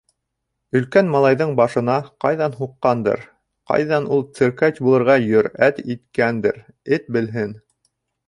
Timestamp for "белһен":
7.19-7.55